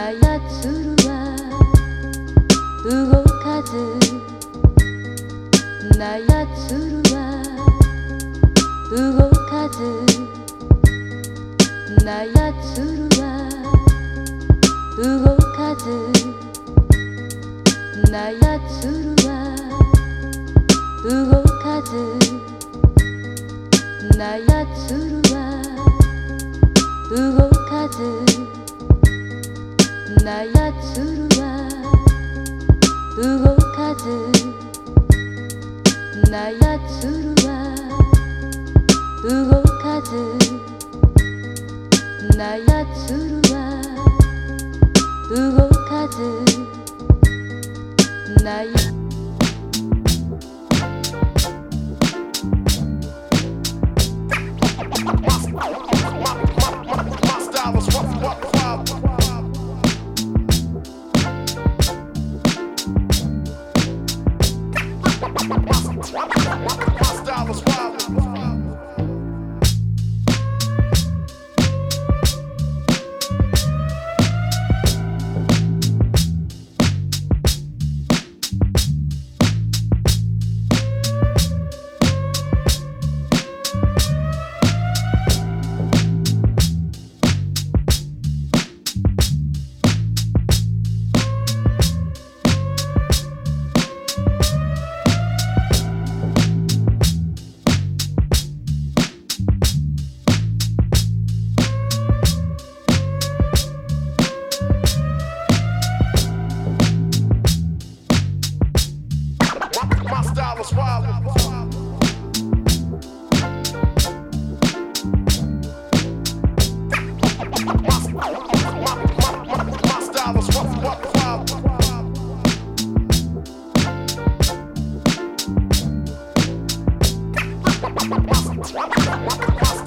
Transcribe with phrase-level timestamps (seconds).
[0.00, 1.12] たやつるは
[2.84, 3.76] 動かず
[5.98, 7.14] なやつるは
[8.90, 8.96] 動
[9.50, 9.76] かず
[12.02, 13.22] なやつるは
[14.96, 15.84] 動かず
[18.10, 19.28] なやつるは
[21.04, 21.92] 動かず
[24.16, 25.36] なやつるは
[27.10, 27.20] 動
[27.68, 28.29] かず
[30.30, 30.86] なやつ
[31.40, 31.42] は
[33.16, 34.06] 動かず
[36.30, 37.48] なやつは
[39.24, 39.28] 動
[39.82, 40.10] かず
[42.36, 43.54] なやつは
[45.30, 45.36] 動
[45.88, 46.16] かず
[48.44, 48.89] なやつ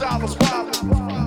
[0.04, 1.23] dollars problems.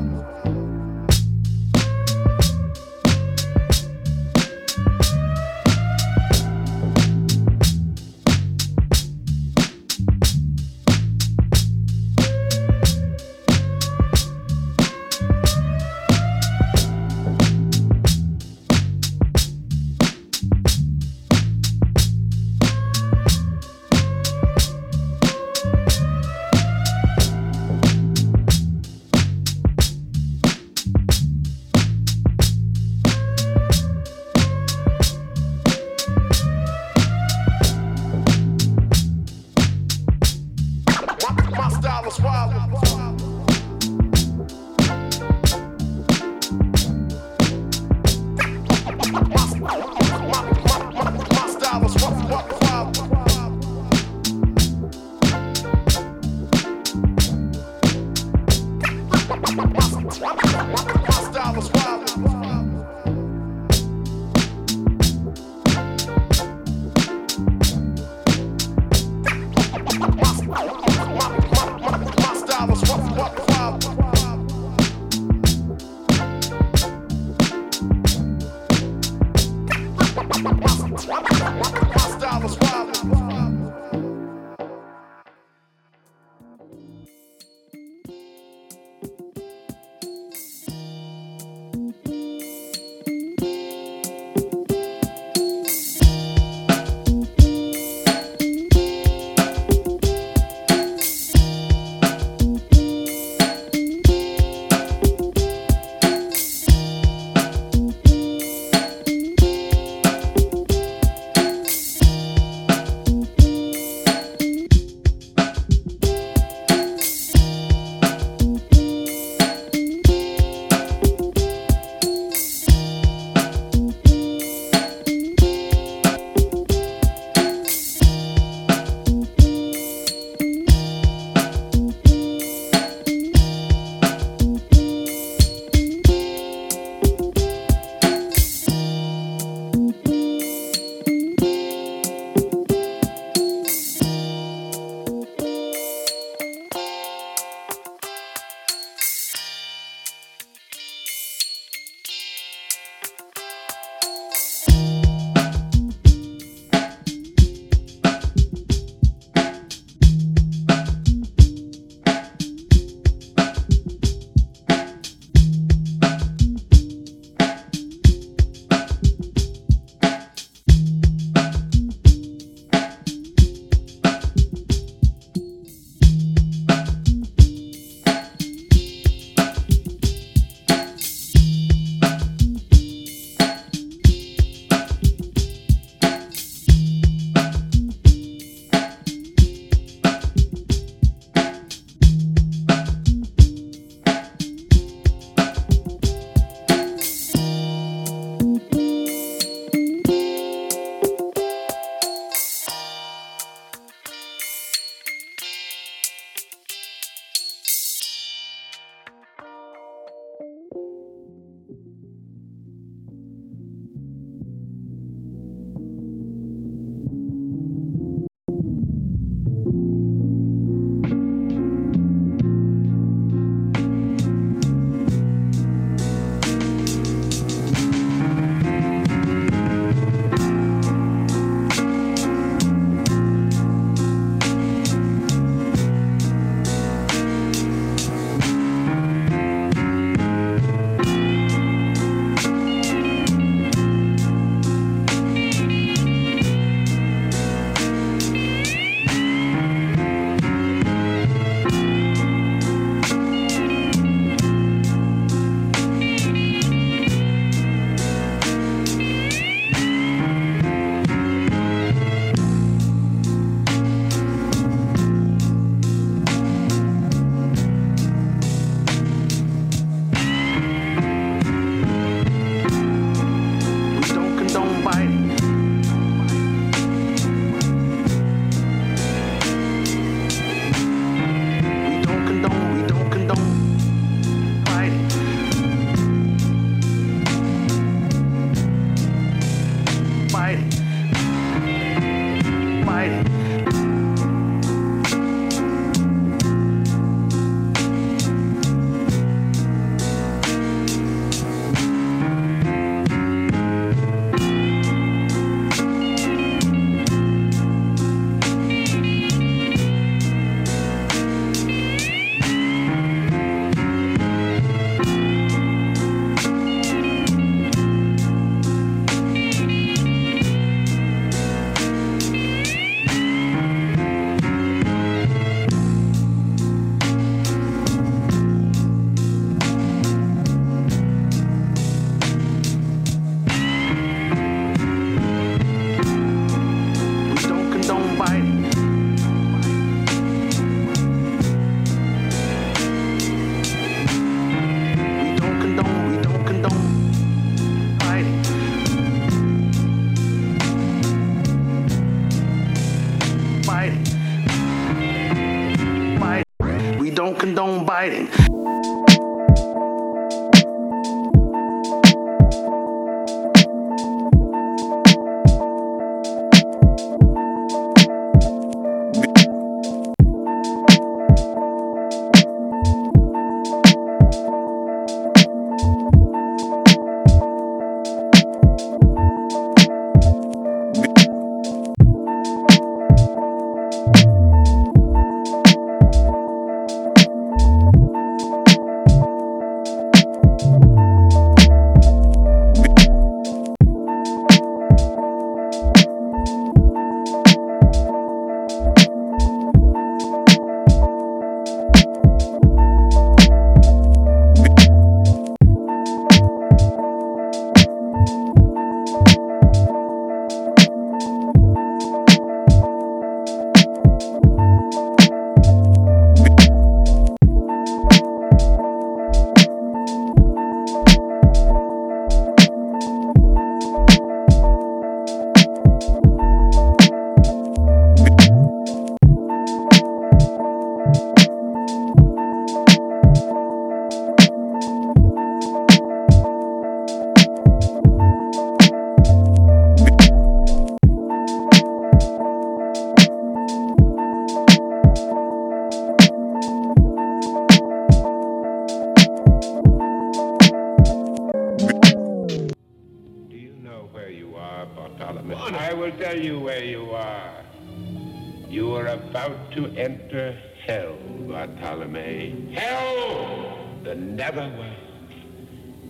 [464.02, 464.94] The netherworld,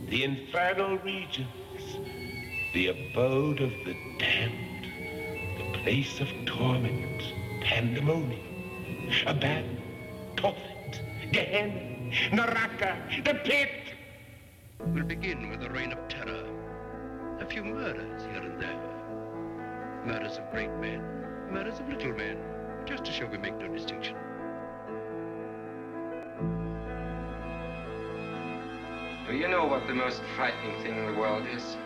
[0.08, 1.48] the infernal regions,
[2.74, 4.86] the abode of the damned,
[5.58, 7.22] the place of torment,
[7.62, 8.40] pandemonium,
[9.26, 9.80] Abaddon,
[10.36, 11.00] Tophet,
[11.32, 13.70] Gehenna, Naraka, the pit.
[14.84, 16.15] We'll begin with a reign of terror.
[17.46, 20.04] A few murders here and there.
[20.04, 21.00] Murders of great men,
[21.48, 22.38] murders of little men,
[22.84, 24.16] just to show we make no distinction.
[29.28, 31.76] Do you know what the most frightening thing in the world is?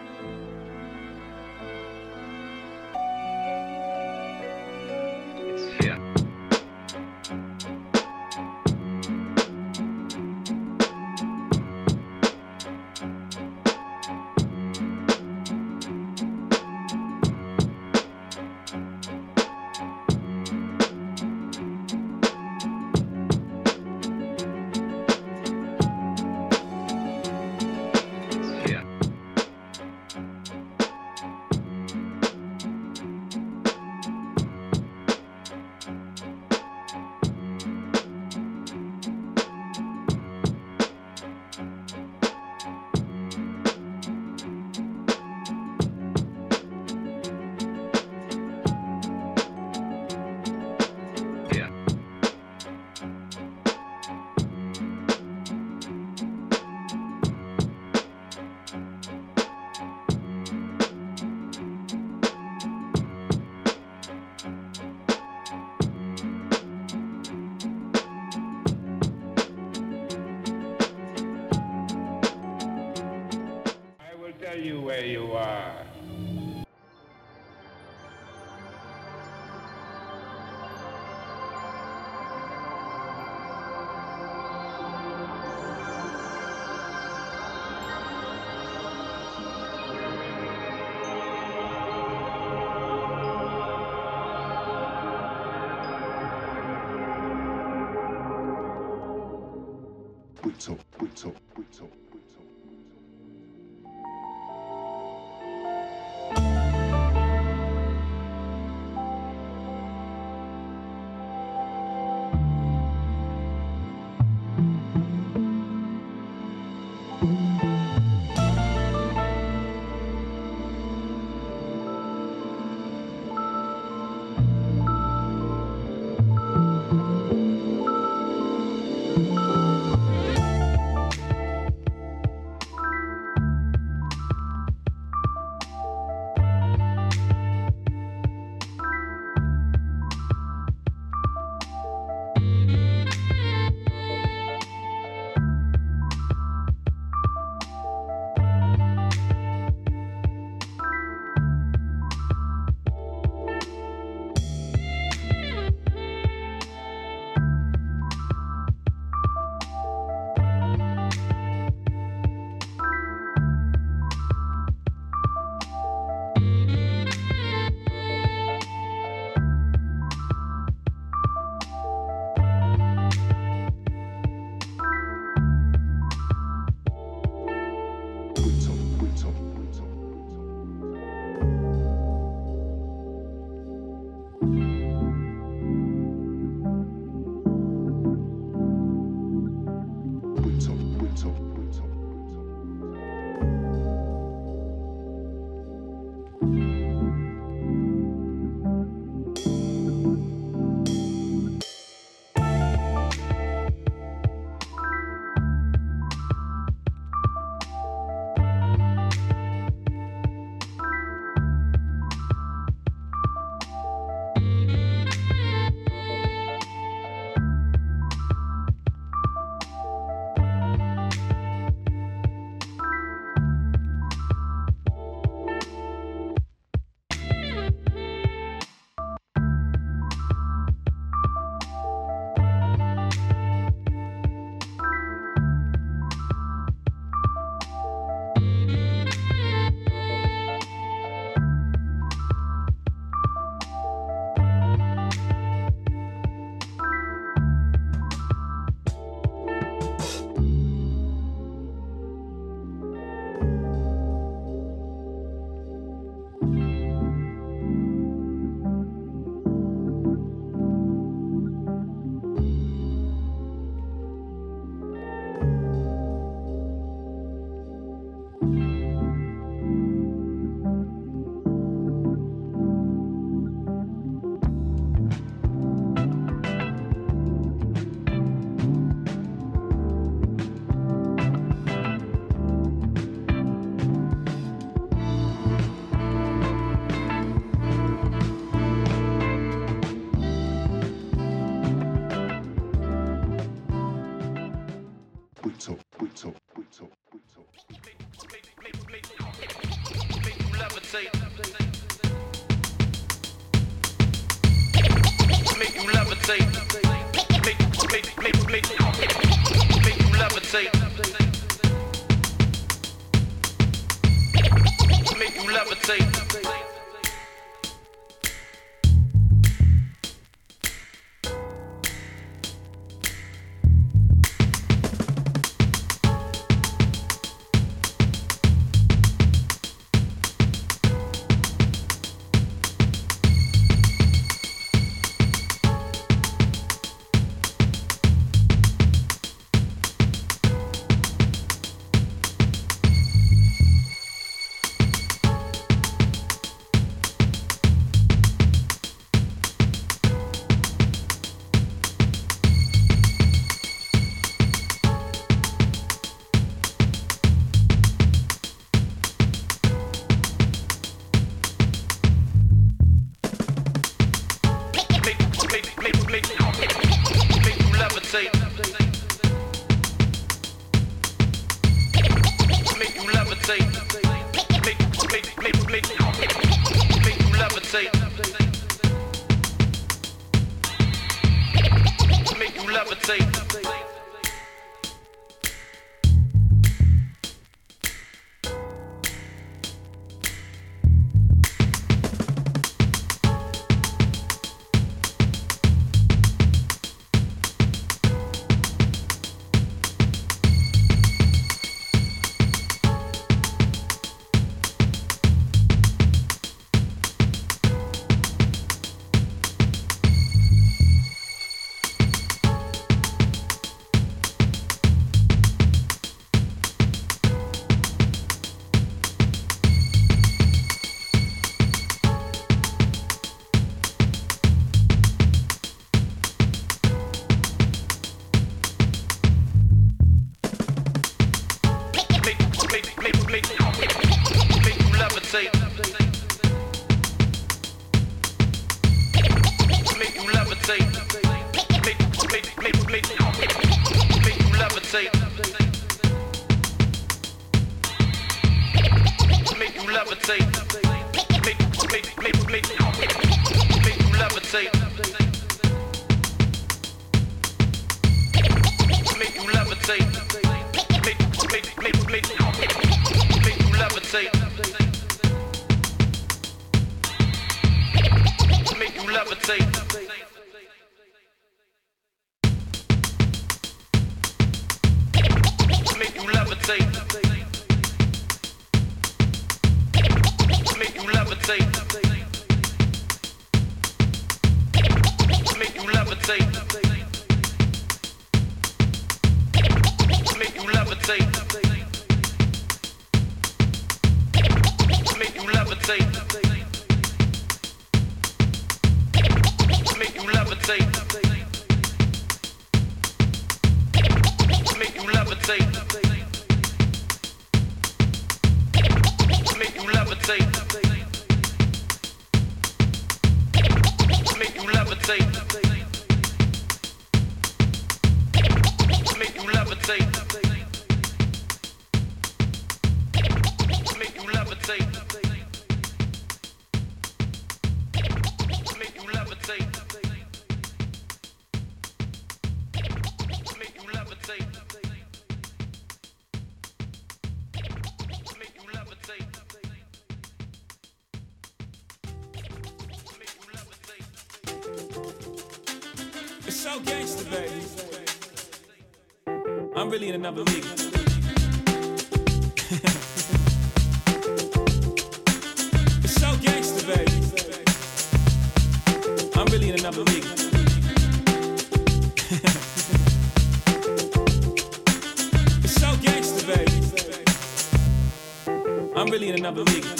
[569.01, 570.00] I'm really in another league.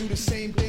[0.00, 0.59] Do the same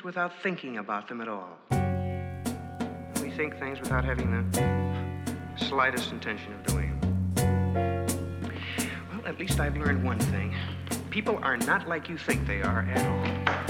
[0.00, 1.58] things without thinking about them at all.
[3.22, 8.06] We think things without having the slightest intention of doing them.
[9.12, 10.54] Well, at least I've learned one thing
[11.10, 13.69] people are not like you think they are at all.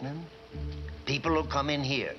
[0.00, 0.26] Door opening.
[1.06, 2.17] People will come in here.